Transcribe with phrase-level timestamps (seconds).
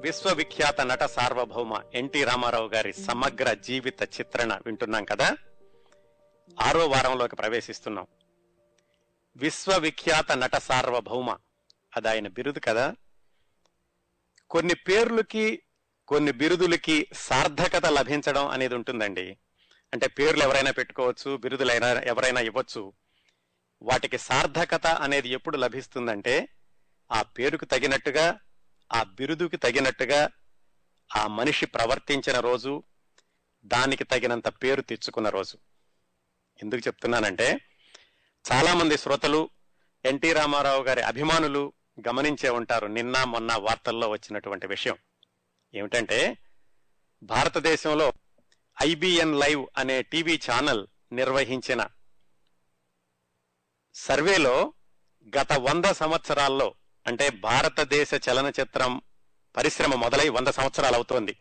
[0.00, 5.36] విశ్వవిఖ్యాత నట సార్వభౌమ ఎన్టీ రామారావు గారి సమగ్ర జీవిత చిత్రణ వింటున్నాం కదా?
[6.60, 8.06] ఆరో వారంలోకి ప్రవేశిస్తున్నాం.
[9.36, 11.36] విశ్వవిఖ్యాత నట సార్వభౌమ
[11.96, 12.94] అది ఆయన బిరుదు కదా?
[14.50, 15.62] కొన్ని పేర్లకి
[16.08, 19.38] కొన్ని బిరుదులకి సార్థకత లభించడం అనేది ఉంటుందండి.
[19.92, 22.92] అంటే పేర్లు ఎవరైనా పెట్టుకోవచ్చు బిరుదులైనా ఎవరైనా ఇవ్వచ్చు.
[23.84, 26.48] వాటికి సార్థకత అనేది ఎప్పుడు లభిస్తుందంటే
[27.12, 28.38] ఆ పేరుకు తగినట్టుగా
[28.92, 30.30] ఆ బిరుదుకి తగినట్టుగా
[31.16, 32.82] ఆ మనిషి ప్రవర్తించిన రోజు
[33.64, 35.58] దానికి తగినంత పేరు తెచ్చుకున్న రోజు.
[36.62, 37.60] ఎందుకు చెప్తున్నానంటే
[38.52, 39.50] చాలామంది శ్రోతలు
[40.04, 41.72] ఎన్టీ రామారావు గారి అభిమానులు
[42.08, 44.98] గమనించే ఉంటారు నిన్న మొన్న వార్తల్లో వచ్చినటువంటి విషయం.
[45.74, 46.36] ఏమిటంటే
[47.22, 48.12] భారతదేశంలో
[48.82, 51.86] ఐబిఎన్ లైవ్ అనే టీవీ ఛానల్ నిర్వహించిన
[53.94, 54.72] సర్వేలో
[55.38, 56.74] గత వంద సంవత్సరాల్లో
[57.06, 59.00] అంటే భారతదేశ చలనచిత్రం
[59.56, 61.36] పరిశ్రమ మొదలై వంద సంవత్సరాలు అవుతోంది.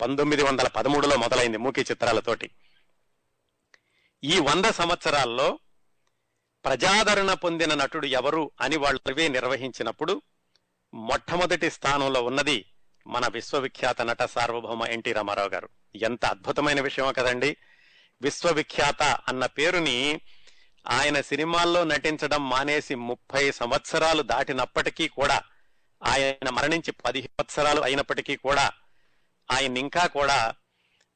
[0.00, 2.50] పంతొమ్మిది వందల పదమూడులో మొదలైంది మూకీ చిత్రాలతోటి.
[4.24, 5.58] ఈ వంద సంవత్సరాల్లో
[6.64, 10.22] ప్రజాదరణ పొందిన నటుడు ఎవరు అని వాళ్ళు నిర్వహించినప్పుడు
[10.94, 12.64] మొట్టమొదటి స్థానంలో ఉన్నది
[13.06, 15.68] మన విశ్వవిఖ్యాత నట సార్వభౌమ ఎన్టీ రామారావు గారు.
[15.96, 17.56] ఎంత అద్భుతమైన విషయమో కదండి.
[18.22, 20.20] విశ్వవిఖ్యాత అన్న పేరుని
[20.86, 25.42] ఆయన సినిమాల్లో నటించడం మానేసి ముప్పై సంవత్సరాలు దాటినప్పటికీ కూడా
[26.02, 28.72] ఆయన మరణించి పది సంవత్సరాలు అయినప్పటికీ కూడా
[29.50, 30.54] ఆయన ఇంకా కూడా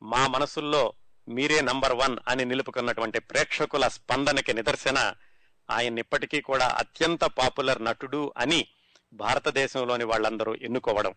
[0.02, 0.92] మా మనసుల్లో
[1.28, 5.14] మీరే నంబర్ వన్ అని నిలుపుకున్నటువంటి ప్రేక్షకుల స్పందనకి నిదర్శన
[5.70, 8.68] ఆయన ఇప్పటికీ కూడా అత్యంత పాపులర్ నటుడు అని
[9.12, 11.14] భారతదేశంలోని వాళ్ళందరూ ఎన్నుకోవడం.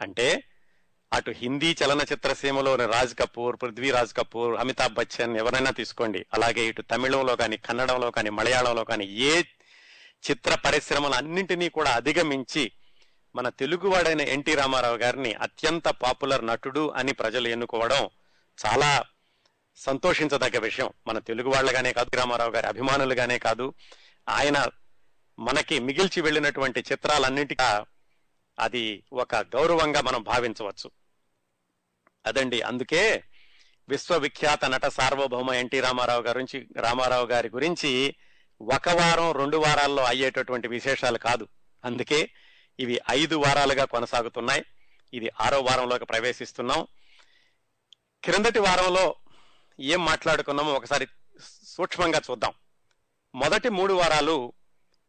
[0.00, 0.44] అంటే
[1.14, 6.26] అటు హిందీ చలనచిత్ర సీమలోని రాజ్ కపూర్ పృథ్వీరాజ్ కపూర్ అమితాబ్ బచ్చన్ ఎవరైనా తీసుకోండి.
[6.34, 9.42] అలాగే ఇటు తమిళంలో కానీ కన్నడంలో కానీ మలయాళంలో కానీ ఏ
[10.30, 12.72] చిత్ర పరిశ్రమలు అన్నింటినీ కూడా అధిగమించి
[13.36, 18.08] మన తెలుగువాడైన ఎన్టీ రామారావు గారిని అత్యంత పాపులర్ నటుడు అని ప్రజలు ఎన్నుకోవడం
[18.66, 19.04] చాలా
[19.76, 20.90] సంతోషించదగ్గ విషయం.
[21.06, 23.74] మన తెలుగు వాళ్ళగానే కాదు రామారావు గారి అభిమానులుగానే కాదు
[24.28, 24.66] ఆయన
[25.38, 27.84] మనకి మిగిల్చి వెళ్ళినటువంటి చిత్రాలన్నింటిగా
[28.58, 31.03] అది ఒక గౌరవంగా మనం భావించవచ్చు.
[32.26, 32.62] అదండి.
[32.62, 33.24] అందుకే
[33.88, 38.14] విశ్వవిఖ్యాత నట సార్వభౌమ ఎన్టీ రామారావు గారి గురించి రామారావు గారి గురించి
[38.60, 41.48] ఒక వారం రెండు వారాల్లో అయ్యేటటువంటి విశేషాలు కాదు.
[41.84, 42.30] అందుకే
[42.80, 44.64] ఇవి ఐదు వారాలుగా కొనసాగుతున్నాయి.
[45.14, 46.86] ఇది ఆరో వారంలోకి ప్రవేశిస్తున్నాం.
[48.24, 49.14] క్రిందటి వారంలో
[49.80, 51.08] ఏం మాట్లాడుకున్నామో ఒకసారి
[51.68, 52.52] సూక్ష్మంగా చూద్దాం.
[53.34, 54.52] మొదటి మూడు వారాలు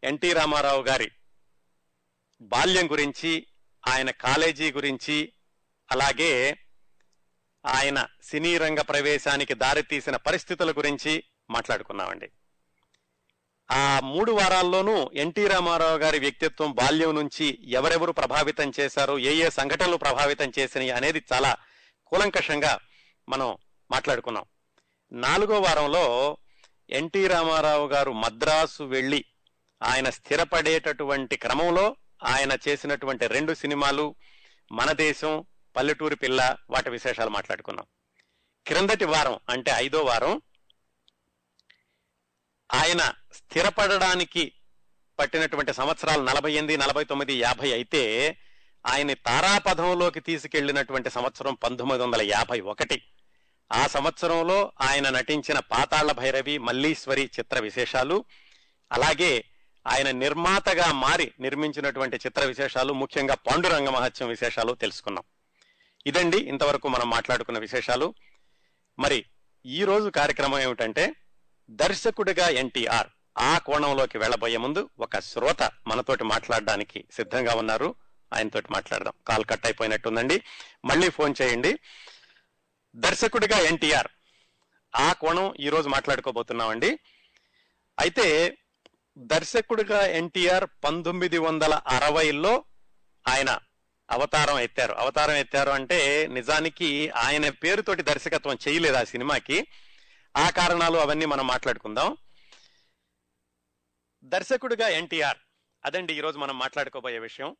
[0.03, 1.11] ఎన్టీ రామారావు గారి
[2.41, 3.47] బాల్యం గురించి
[3.87, 5.33] ఆయన కాలేజీ గురించి
[5.91, 6.57] అలాగే
[7.65, 12.31] ఆయన సినీ రంగ ప్రవేశానికి దారితీసిన పరిస్థితుల గురించి మాట్లాడుకున్నామండి.
[13.71, 19.97] ఆ మూడు వారాల్లోనూ ఎన్టీ రామారావు గారి వ్యక్తిత్వం బాల్యం నుంచి ఎవరెవరు ప్రభావితం చేశారు ఏ ఏ సంఘటనలు
[19.97, 21.57] ప్రభావితం చేసినాయి అనేది చాలా
[22.05, 22.79] కూలంకషంగా
[23.29, 23.57] మనం
[23.91, 24.45] మాట్లాడుకున్నాం.
[25.11, 26.37] నాలుగో వారంలో
[26.89, 29.25] ఎన్టీ రామారావు గారు మద్రాసు వెళ్ళి
[29.83, 34.15] ఆయన స్థిరపడేటటువంటి క్రమంలో ఆయన చేసినటువంటి రెండు సినిమాలు
[34.71, 37.85] మన దేశం పల్లెటూరి పిల్ల వాటి విశేషాలు మాట్లాడుకున్నాం
[38.67, 40.41] క్రిందటి వారం అంటే ఐదో వారం
[42.73, 44.51] ఆయన స్థిరపడడానికి
[45.19, 48.37] పట్టినటువంటి సంవత్సరాలు నలభై ఎనిమిది నలభై తొమ్మిది యాభై అయితే
[48.85, 53.01] ఆయన తారాపథంలోకి తీసుకెళ్ళినటువంటి సంవత్సరం పంతొమ్మిది వందల యాభై ఒకటి.
[53.71, 58.25] ఆ సంవత్సరంలో ఆయన నటించిన పాతాళ్ళ భైరవి మల్లీశ్వరి చిత్ర విశేషాలు
[58.91, 59.43] అలాగే
[59.87, 65.23] ఆయన నిర్మాతగా మారి నిర్మించినటువంటి చిత్ర విశేషాలు ముఖ్యంగా పాండురంగ మహత్యం విశేషాలు తెలుసుకున్నాం.
[66.07, 68.13] ఇదండి ఇంతవరకు మనం మాట్లాడుకున్న విశేషాలు.
[68.99, 69.25] మరి
[69.65, 71.15] ఈ రోజు కార్యక్రమం ఏమిటంటే
[71.69, 73.07] దర్శకుడిగా ఎన్టీఆర్
[73.37, 77.95] ఆ కోణంలోకి వెళ్ళబోయే ముందు ఒక శ్రోత మనతోటి మాట్లాడడానికి సిద్ధంగా ఉన్నారు.
[78.33, 79.13] ఆయనతోటి మాట్లాడదాం.
[79.27, 80.41] కాల్ కట్ అయిపోయినట్టుందండి.
[80.85, 81.79] మళ్ళీ ఫోన్ చేయండి.
[82.95, 84.07] దర్శకుడిగా ఎన్టీఆర్
[84.95, 86.99] ఆ కోణం ఈ రోజు మాట్లాడుకోబోతున్నామండి.
[87.99, 88.57] అయితే
[89.17, 92.63] దర్శకుడిగా ఎన్టీఆర్ పంతొమ్మిది వందల అరవైలో
[93.27, 93.59] ఆయన
[94.11, 94.93] అవతారం ఎత్తారు.
[94.93, 99.67] అవతారం ఎత్తారు అంటే నిజానికి ఆయన పేరుతోటి దర్శకత్వం చేయలేదు ఆ సినిమాకి.
[100.37, 102.17] ఆ కారణాలు అవన్నీ మనం మాట్లాడుకుందాం.
[104.23, 105.37] దర్శకుడిగా ఎన్టీఆర్.
[105.85, 107.55] అదండి ఈరోజు మనం మాట్లాడుకోబోయే విషయం.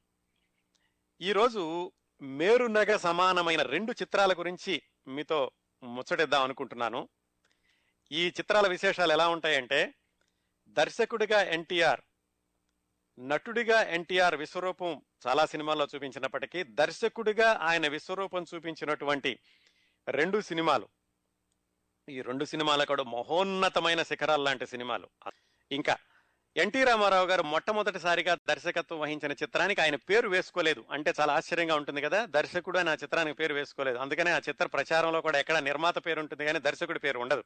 [1.22, 5.52] ఈరోజు మేరునగ సమానమైన రెండు చిత్రాల గురించి మీతో
[5.84, 7.10] ముచ్చటిద్దాం అనుకుంటున్నాను.
[8.12, 9.94] ఈ చిత్రాల విశేషాలు ఎలా ఉంటాయంటే
[10.68, 12.02] దర్శకుడిగా ఎన్టీఆర్
[13.20, 19.40] నటుడిగా ఎన్టీఆర్ విశ్వరూపం చాలా సినిమాల్లో చూపించినప్పటికీ దర్శకుడిగా ఆయన విశ్వరూపం చూపించినటువంటి
[20.10, 20.88] రెండు సినిమాలు.
[22.10, 25.10] ఈ రెండు సినిమాలు కూడా మహోన్నతమైన శిఖరాలు లాంటి సినిమాలు.
[25.72, 25.98] ఇంకా
[26.58, 30.86] ఎన్టీ రామారావు గారు మొట్టమొదటిసారిగా దర్శకత్వం వహించిన చిత్రానికి ఆయన పేరు వేసుకోలేదు.
[30.92, 33.98] అంటే చాలా ఆశ్చర్యంగా ఉంటుంది కదా దర్శకుడు అని ఆ చిత్రానికి పేరు వేసుకోలేదు.
[33.98, 37.44] అందుకనే ఆ చిత్ర ప్రచారంలో కూడా ఎక్కడ నిర్మాత పేరు ఉంటుంది కానీ దర్శకుడి పేరు ఉండదు.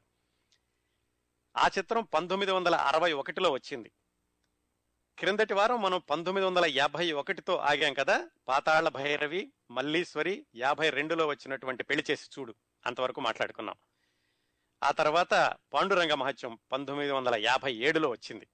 [1.58, 3.92] ఆ చిత్రం పంతొమ్మిది వందల అరవై ఒకటిలో వచ్చింది.
[5.20, 8.30] క్రిందటి వారం మనం పంతొమ్మిది వందల యాభై ఒకటితో ఆగాం కదా?
[8.48, 12.56] పాతాళ భైరవి మల్లీశ్వరి యాభై రెండులో వచ్చినటువంటి పెళ్ళి చేసి చూడు.
[12.86, 13.76] అంతవరకు మాట్లాడుకున్నాం.
[14.84, 18.48] ఆ తర్వాత పాండురంగ మహత్యం పంతొమ్మిది వందల యాభై ఏడులో వచ్చింది.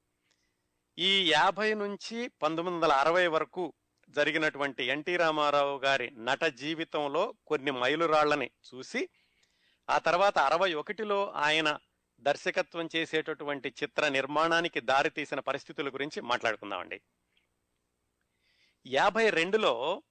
[1.00, 3.74] ఈ యాభై నుంచి పంతొమ్మిది వందల అరవై వరకు
[4.10, 9.10] జరిగినటువంటి ఎన్టీ రామారావు గారి నట జీవితంలో కొన్ని మైలురాళ్ళని చూసి
[9.90, 11.78] ఆ తర్వాత అరవై ఒకటిలో ఆయన
[12.26, 17.02] దర్శకత్వం చేసేటటువంటి చిత్ర నిర్మాణానికి దారితీసిన పరిస్థితుల గురించి మాట్లాడుకుందామండి.
[18.88, 20.04] యాభై రెండులో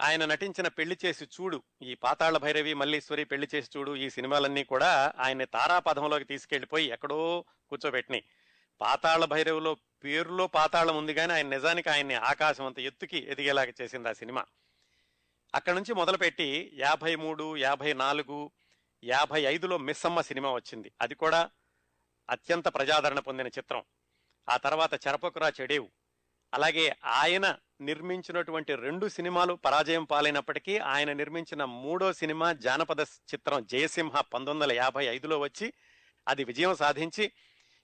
[0.00, 5.12] ఆయన నటించిన పెళ్ళి చేసి చూడు ఈ పాతాళ భైరవి మల్లీశ్వరి పెళ్ళి చేసి చూడు ఈ సినిమాలన్నీ కూడా
[5.18, 8.24] ఆయన తారాపథంలోకి తీసుకెళ్ళిపోయి ఎక్కడో కూర్చోబెట్టినాయి.
[8.80, 14.12] పాతాళ భైరవిలో పేరులో పాతాళం ఉంది కానీ ఆయన నిజానికి ఆయన్ని ఆకాశం అంత ఎత్తుకి ఎదిగేలాగా చేసింది ఆ
[14.12, 14.44] సినిమా.
[15.54, 18.50] అక్కడ నుంచి మొదలుపెట్టి యాభై మూడు యాభై నాలుగు
[19.04, 20.92] యాభై ఐదులో మిస్సమ్మ సినిమా వచ్చింది.
[21.00, 21.50] అది కూడా
[22.30, 23.84] అత్యంత ప్రజాదరణ పొందిన చిత్రం.
[24.48, 25.90] ఆ తర్వాత చెరపకురా చెడేవు.
[26.54, 34.50] అలాగే ఆయన నిర్మించినటువంటి రెండు సినిమాలు పరాజయం పాలైనప్పటికీ ఆయన నిర్మించిన మూడో సినిమా జానపద చిత్రం జయసింహ పంతొమ్మిది
[34.50, 35.72] వందల యాభై ఐదులో వచ్చి
[36.28, 37.32] అది విజయం సాధించి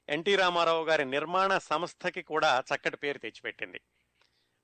[0.08, 3.80] ఎన్టీ రామారావు గారి నిర్మాణ సంస్థకి కూడా చక్కటి పేరు తెచ్చిపెట్టింది.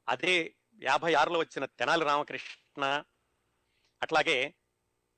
[0.09, 3.03] అదే యాభై ఆరులో వచ్చిన తెనాలి రామకృష్ణ
[4.03, 4.55] అట్లాగే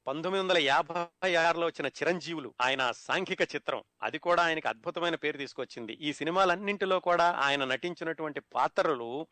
[0.09, 3.85] పంతొమ్మిది వందల యాభై ఆరులో వచ్చిన చిరంజీవులు ఆయన సాంఘిక చిత్రం.
[4.03, 5.93] అది కూడా ఆయనకి అద్భుతమైన పేరు తీసుకొచ్చింది.
[5.93, 9.27] ఈ సినిమాలన్నింటిలో కూడా ఆయన నటించినటువంటి పాత్రలు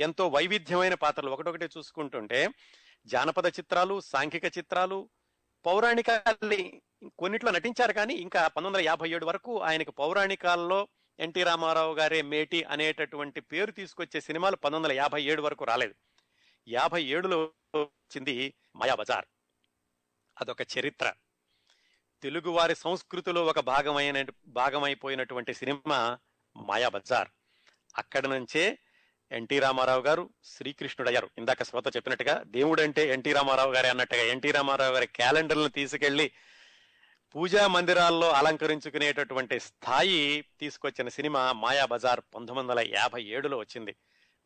[0.00, 1.30] ఎంతో వైవిధ్యమైన పాత్రలు.
[1.30, 2.48] ఒకటొకటి చూసుకుంటుంటే
[3.06, 5.10] జానపద చిత్రాలు సాంఘిక చిత్రాలు
[5.66, 6.80] పౌరాణికాల్ని
[7.18, 10.88] కొన్నిట్లో నటించారు కానీ ఇంకా పంతొమ్మిది వందల యాభై ఏడు వరకు ఆయనకు పౌరాణికాల్లో
[11.20, 15.94] ఎన్టీ రామారావు గారే మేటి అనేటటువంటి పేరు తీసుకొచ్చే సినిమాలు పంతొమ్మిది వందల యాభై ఏడు వరకు రాలేదు.
[16.68, 19.24] యాభై ఏడులో వచ్చింది మాయాబజార్.
[20.40, 21.12] అదొక చరిత్ర.
[22.22, 26.18] తెలుగువారి సంస్కృతిలో ఒక భాగమైన భాగమైపోయినటువంటి సినిమా
[26.56, 27.28] మాయాబజార్.
[27.96, 28.78] అక్కడి నుంచే
[29.32, 34.50] ఎన్టీ రామారావు గారు శ్రీకృష్ణుడు అయ్యారు ఇందాక శ్రోత చెప్పినట్టుగా దేవుడు అంటే ఎన్టీ రామారావు గారే అన్నట్టుగా ఎన్టీ
[34.50, 36.32] రామారావు గారి క్యాలెండర్లను తీసుకెళ్ళి
[37.34, 43.96] పూజా మందిరాల్లో అలంకరించుకునేటటువంటి స్థాయి తీసుకొచ్చిన సినిమా మాయాబజార్ పంతొమ్మిది వందల యాభై ఏడులో వచ్చింది.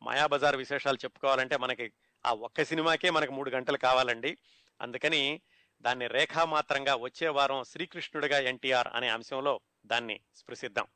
[0.03, 1.91] మాయాబజార్ విశేషాలు చెప్పుకోవాలంటే మనకి
[2.25, 4.37] ఆ ఒక్క సినిమాకే మనకు మూడు గంటలు కావాలండి.
[4.81, 5.41] అందుకని
[5.83, 10.87] దాన్ని రేఖామాత్రంగా వచ్చే వారం శ్రీకృష్ణుడిగా ఎన్టీఆర్ అనే అంశంలో దాన్ని స్పృశిద్దాం.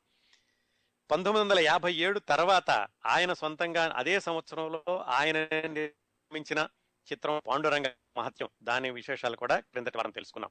[1.10, 5.36] పంతొమ్మిది వందల యాభై ఏడు తర్వాత ఆయన సొంతంగా అదే సంవత్సరంలో ఆయన
[5.66, 6.68] నిర్మించిన
[7.12, 7.86] చిత్రం పాండురంగ
[8.16, 8.48] మహత్యం.
[8.62, 10.50] దాని విశేషాలు కూడా క్రిందటి వారం తెలుసుకున్నాం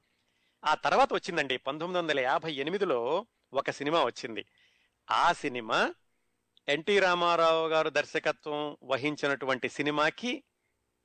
[0.64, 4.46] ఆ తర్వాత వచ్చిందండి పంతొమ్మిది వందల యాభై ఎనిమిదిలో ఒక సినిమా వచ్చింది.
[5.10, 5.94] ఆ సినిమా
[6.68, 10.44] ఎన్టీ రామారావు గారు దర్శకత్వం వహించినటువంటి సినిమాకి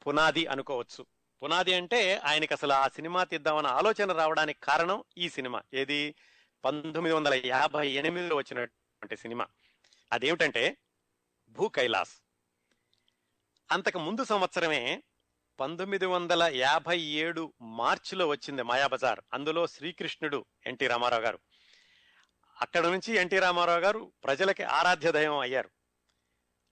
[0.07, 1.05] పునాది అనుకోవచ్చు.
[1.43, 5.61] పునాది అంటే ఆయనకి అసలు ఆ సినిమా తీద్దామన్న ఆలోచన రావడానికి కారణం ఈ సినిమా.
[5.73, 6.15] ఏది?
[6.65, 9.47] పంతొమ్మిది వందల యాభై ఎనిమిదిలో వచ్చినటువంటి సినిమా.
[10.13, 10.77] అదేమిటంటే
[11.49, 12.21] భూ కైలాస్.
[13.71, 15.03] అంతకు ముందు సంవత్సరమే
[15.59, 19.19] పంతొమ్మిది వందల యాభై ఏడు మార్చిలో వచ్చింది మాయాబజార్.
[19.33, 21.39] అందులో శ్రీకృష్ణుడు ఎన్టీ రామారావు గారు.
[22.61, 25.69] అక్కడ నుంచి ఎన్టీ రామారావు గారు ప్రజలకి ఆరాధ్య దైవం అయ్యారు.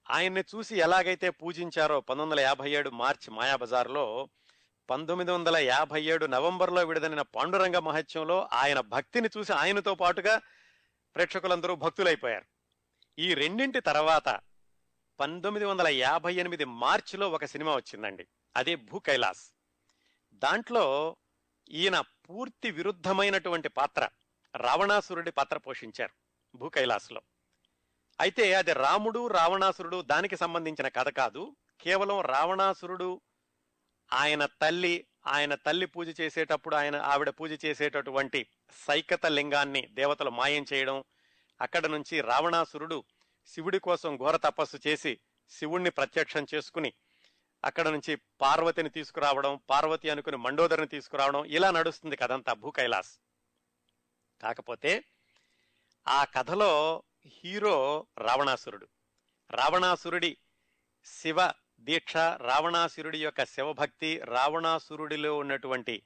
[0.09, 4.29] ఆయన్ని చూసి ఎలాగైతే పూజించారో పంతొమ్మిది వందల యాభై ఏడు మార్చి మాయాబజార్లో
[4.91, 10.41] పంతొమ్మిది వందల యాభై ఏడు నవంబర్లో విడుదలైన పాండురంగ మహత్యంలో ఆయన భక్తిని చూసి ఆయనతో పాటుగా
[11.15, 12.45] ప్రేక్షకులందరూ భక్తులైపోయారు.
[13.19, 14.39] ఈ రెండింటి తర్వాత
[15.19, 18.27] పంతొమ్మిది వందల యాభై ఎనిమిది మార్చిలో ఒక సినిమా వచ్చిందండి.
[18.57, 19.53] అదే భూ కైలాస్.
[20.33, 21.15] దాంట్లో
[21.69, 24.07] ఈయన పూర్తి విరుద్ధమైనటువంటి పాత్ర
[24.55, 26.13] రావణాసురుడి పాత్ర పోషించారు
[26.57, 27.21] భూ కైలాస్లో.
[28.21, 31.55] అయితే అది రాముడు రావణాసురుడు దానికి సంబంధించిన కథ కాదు.
[31.81, 33.21] కేవలం రావణాసురుడు
[34.13, 38.47] ఆయన తల్లి ఆయన తల్లి పూజ చేసేటప్పుడు ఆయన ఆవిడ పూజ చేసేటటువంటి
[38.87, 41.03] సైకత లింగాన్ని దేవతలు మాయం చేయడం
[41.61, 43.03] అక్కడ నుంచి రావణాసురుడు
[43.47, 46.93] శివుడి కోసం ఘోర తపస్సు చేసి శివుణ్ణి ప్రత్యక్షం చేసుకుని
[47.65, 53.19] అక్కడ నుంచి పార్వతిని తీసుకురావడం పార్వతి అనుకుని మండోదరిని తీసుకురావడం ఇలా నడుస్తుంది కథంతా భూ కైలాస్.
[54.41, 55.03] కాకపోతే
[56.07, 58.87] ఆ కథలో హీరో రావణాసురుడు.
[59.51, 60.37] రావణాసురుడి
[61.05, 61.41] శివ
[61.81, 66.03] దీక్ష రావణాసురుడి యొక్క శివభక్తి రావణాసురుడిలో ఉన్నటువంటి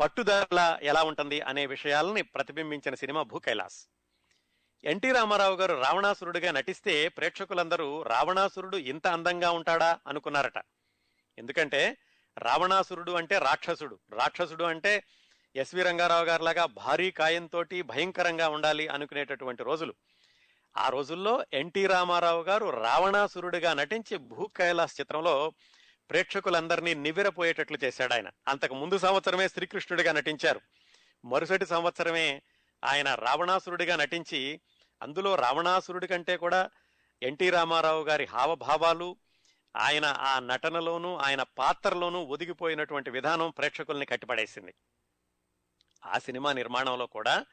[0.00, 3.88] పట్టుదల ఎలా ఉంటుంది అనే విషయాలని ప్రతిబింబించిన సినిమా భూ కైలాస్.
[4.84, 10.62] ఎన్టీ రామారావు గారు రావణాసురుడిగా నటిస్తే ప్రేక్షకులందరూ రావణాసురుడు ఇంత అందంగా ఉంటాడా అనుకున్నారట.
[11.38, 11.96] ఎందుకంటే
[12.38, 13.98] రావణాసురుడు అంటే రాక్షసుడు.
[14.10, 15.04] రాక్షసుడు అంటే
[15.56, 19.94] ఎస్వి రంగారావు గారిలాగా భారీ కాయంతో భయంకరంగా ఉండాలి అనుకునేటటువంటి రోజులు.
[20.76, 25.52] ఆ రోజుల్లో ఎన్టీ రామారావు గారు రావణాసురుడిగా నటించి భూ కైలాస్ చిత్రంలో
[26.10, 28.30] ప్రేక్షకులందరినీ నివ్వెరపోయేటట్లు చేశాడు ఆయన.
[28.48, 30.60] అంతకు ముందు సంవత్సరమే శ్రీకృష్ణుడిగా నటించారు.
[31.24, 32.42] మరుసటి సంవత్సరమే
[32.84, 34.60] ఆయన రావణాసురుడిగా నటించి
[35.02, 36.70] అందులో రావణాసురుడి కంటే కూడా
[37.22, 39.16] ఎన్టీ రామారావు గారి హావభావాలు
[39.76, 44.74] ఆయన ఆ నటనలోనూ ఆయన పాత్రలోనూ ఒదిగిపోయినటువంటి విధానం ప్రేక్షకుల్ని కట్టిపడేసింది.
[46.04, 47.44] ఆ సినిమా నిర్మాణంలో కూడా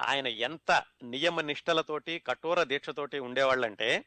[0.00, 4.04] ఆయన ఎంత నియమ నిష్టలతోటి కఠోర దీక్షతోటి ఉండేవాళ్ళంటే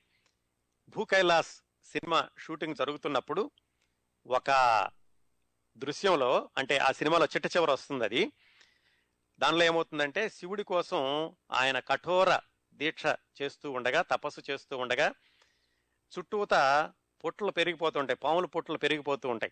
[0.89, 3.51] భూ కైలాస్ సినిమా షూటింగ్ జరుగుతున్నప్పుడు
[4.27, 4.51] ఒక
[5.77, 8.31] దృశ్యంలో అంటే ఆ సినిమాలో చిట్ట చివరి వస్తుంది అది.
[9.39, 12.39] దానిలో ఏమవుతుందంటే శివుడి కోసం ఆయన కఠోర
[12.73, 13.03] దీక్ష
[13.41, 15.13] చేస్తూ ఉండగా తపస్సు చేస్తూ ఉండగా
[16.17, 16.49] చుట్టూత
[17.23, 19.51] పొట్లు పెరిగిపోతుంటాయి పాముల పొట్లు పెరిగిపోతూ ఉంటాయి.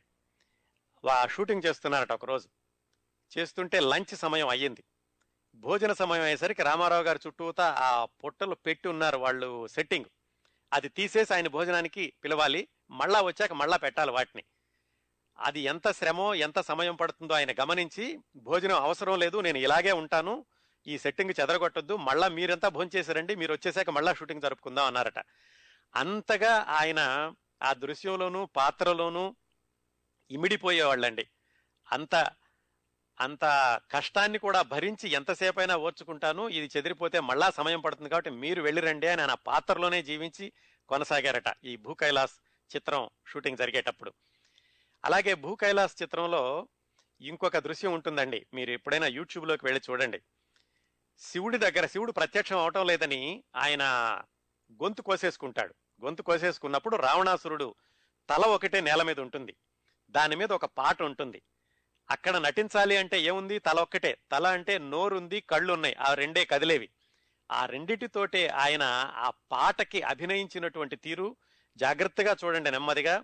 [1.05, 2.49] వా షూటింగ్ చేస్తున్నారట ఒకరోజు.
[3.37, 4.83] చేస్తుంటే లంచ్ సమయం అయ్యింది.
[5.55, 10.05] భోజన సమయం అయ్యేసరికి రామారావు గారు చుట్టూతా ఆ పుట్టలు పెట్టి ఉన్నారు వాళ్ళు సెట్టింగ్.
[10.73, 12.67] అది తీసేసి ఆయన భోజనానికి పిలవాలి.
[12.91, 14.43] మళ్ళా వచ్చాక మళ్ళా పెట్టాలి వాటిని.
[15.39, 20.45] అది ఎంత శ్రమో ఎంత సమయం పడుతుందో ఆయన గమనించి భోజనం అవసరం లేదు నేను ఇలాగే ఉంటాను
[20.87, 25.19] ఈ సెట్టింగ్ చెదరగొట్టద్దు మళ్ళా మీరంతా భోంచేసారండి మీరు వచ్చేసాక మళ్ళా షూటింగ్ జరుపుకుందాం అన్నారట.
[25.95, 27.33] అంతగా ఆయన
[27.63, 29.35] ఆ దృశ్యంలోనూ పాత్రలోనూ
[30.31, 31.27] ఇమిడిపోయేవాళ్ళండి.
[31.91, 32.29] అంత
[33.19, 33.45] అంత
[33.91, 36.49] కష్టాన్ని కూడా భరించి ఎంతసేపైనా ఓర్చుకుంటాను.
[36.49, 40.51] ఇది చెదిరిపోతే మళ్ళా సమయం పడుతుంది కాబట్టి మీరు వెళ్ళిరండి అని ఆయన పాత్రలోనే జీవించి
[40.89, 42.39] కొనసాగారట ఈ భూ కైలాస్
[42.75, 44.13] చిత్రం షూటింగ్ జరిగేటప్పుడు.
[45.05, 46.67] అలాగే భూ కైలాస్ చిత్రంలో
[47.21, 48.45] ఇంకొక దృశ్యం ఉంటుందండి.
[48.53, 50.21] మీరు ఎప్పుడైనా యూట్యూబ్లోకి వెళ్ళి చూడండి.
[51.19, 53.83] శివుడి దగ్గర శివుడు ప్రత్యక్షం అవటం లేదని ఆయన
[54.73, 55.75] గొంతు కోసేసుకుంటాడు.
[56.05, 57.75] గొంతు కోసేసుకున్నప్పుడు రావణాసురుడు
[58.29, 59.55] తల ఒకటే నేల మీద ఉంటుంది.
[60.09, 61.41] దాని మీద ఒక పాట ఉంటుంది.
[62.09, 63.59] అక్కడ నటించాలి అంటే ఏముంది?
[63.59, 64.17] తల ఒక్కటే.
[64.31, 66.89] తల అంటే నోరుంది కళ్ళు ఉన్నాయి ఆ రెండే కదిలేవి.
[67.51, 68.83] ఆ రెండిటితోటే ఆయన
[69.15, 71.35] ఆ పాటకి అభినయించినటువంటి తీరు.
[71.77, 73.23] జాగ్రత్తగా చూడండి నెమ్మదిగా.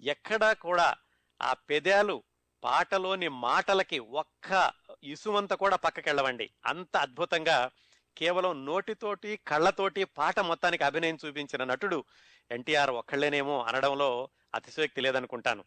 [0.00, 0.94] ఎక్కడా కూడా
[1.42, 2.22] ఆ పెదాలు
[2.64, 4.72] పాటలోని మాటలకి ఒక్క
[5.04, 6.50] ఇసుమంత కూడా పక్కకెళ్ళవండి.
[6.66, 7.70] అంత అద్భుతంగా
[8.18, 12.04] కేవలం నోటితోటి కళ్ళతోటి పాట మొత్తానికి అభినయం చూపించిన నటుడు
[12.50, 15.64] ఎన్టీఆర్ ఒక్కళ్ళేనేమో అనడంలో అతిశయోక్తి లేదనుకుంటాను.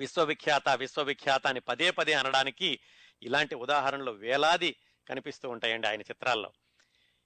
[0.00, 2.80] విశ్వవిఖ్యాత విశ్వవిఖ్యాత అని పదే పదే అనడానికి
[3.22, 4.76] ఇలాంటి ఉదాహరణలు వేలాది
[5.08, 6.52] కనిపిస్తూ ఉంటాయండి ఆయన చిత్రాల్లో.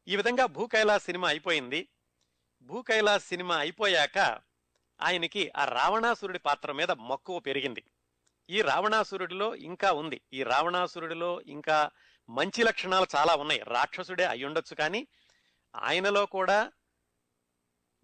[0.09, 1.89] ఈ విధంగా భూ కైలాస్ సినిమా అయిపోయింది.
[2.63, 4.19] భూ కైలాస్ సినిమా అయిపోయాక
[5.03, 7.85] ఆయనకి ఆ రావణాసురుడి పాత్ర మీద మక్కువ పెరిగింది.
[8.51, 10.21] ఈ రావణాసురుడిలో ఇంకా ఉంది.
[10.33, 11.91] ఈ రావణాసురుడిలో ఇంకా
[12.31, 13.61] మంచి లక్షణాలు చాలా ఉన్నాయి.
[13.61, 15.07] రాక్షసుడే అయ్యుండొచ్చు కానీ
[15.77, 16.73] ఆయనలో కూడా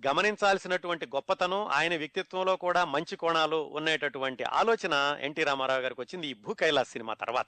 [0.07, 6.55] గమనించాల్సినటువంటి గొప్పతనం ఆయన వ్యక్తిత్వంలో కూడా మంచి కోణాలు ఉండేటటువంటి ఆలోచన ఎన్టీ రామారావు గారికి వచ్చింది ఈ భూ
[6.55, 7.47] కైలాస్ సినిమా తర్వాత.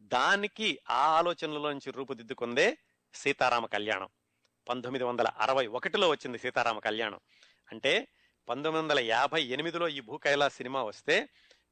[0.00, 2.78] దానికి ఆ ఆలోచనలోంచి రూపుదిద్దుకుందే
[3.14, 4.08] సీతారామ కళ్యాణం.
[4.68, 7.20] పంతొమ్మిది వందల అరవై ఒకటిలో వచ్చింది సీతారామ కళ్యాణం.
[7.72, 8.08] అంటే
[8.48, 11.28] పంతొమ్మిది వందల యాభై ఎనిమిదిలో ఈ భూ కైలాస్ సినిమా వస్తే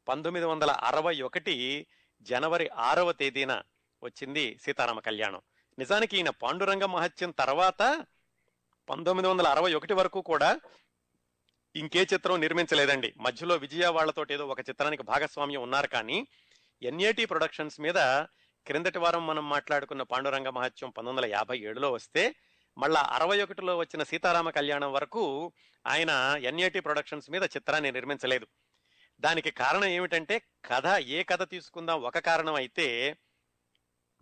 [0.08, 1.86] పంతొమ్మిది వందల అరవై ఒకటి
[2.22, 3.62] జనవరి ఆరవ తేదీన
[4.02, 5.42] వచ్చింది సీతారామ కళ్యాణం.
[5.78, 8.06] నిజానికి ఈయన పాండురంగ మహత్యం తర్వాత
[8.88, 10.60] పంతొమ్మిది వందల అరవై ఒకటి వరకు కూడా
[11.76, 13.14] ఇంకే చిత్రం నిర్మించలేదండి.
[13.16, 16.26] మధ్యలో విజయ ఏదో ఒక చిత్రానికి భాగస్వామ్యం ఉన్నారు కానీ
[16.82, 17.94] ఎన్ఏటి ప్రొడక్షన్స్ మీద
[18.66, 22.34] క్రిందటి వారం మనం మాట్లాడుకున్న పాండురంగ మహత్యం పంతొమ్మిది వందల యాభై ఏడులో వస్తే
[22.78, 25.52] మళ్ళా అరవై ఒకటిలో వచ్చిన సీతారామ కళ్యాణం వరకు
[25.86, 28.46] ఆయన ఎన్ఏటి ప్రొడక్షన్స్ మీద చిత్రాన్ని నిర్మించలేదు.
[29.20, 33.16] దానికి కారణం ఏమిటంటే కథ ఏ కథ తీసుకుందాం ఒక కారణం అయితే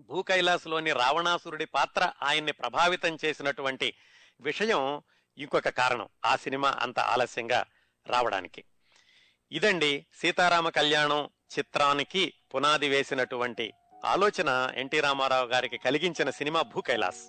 [0.00, 3.94] భూ కైలాసులోని రావణాసురుడి పాత్ర ఆయన్ని ప్రభావితం చేసినటువంటి
[4.40, 5.02] విషయం
[5.38, 7.66] ఇంకొక కారణం ఆ సినిమా అంత ఆలస్యంగా
[8.06, 8.64] రావడానికి.
[9.52, 11.28] ఇదండి సీతారామ కళ్యాణం
[11.58, 13.72] చిత్రానికి పునాది వేసినటువంటి
[14.04, 17.22] ఆలోచన ఎన్టీ రామారావు గారికి కలిగించిన సినిమా భూ కైలాస్